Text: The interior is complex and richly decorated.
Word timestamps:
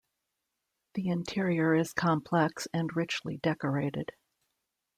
The 0.95 1.09
interior 1.09 1.75
is 1.75 1.93
complex 1.93 2.67
and 2.73 2.89
richly 2.95 3.37
decorated. 3.37 4.13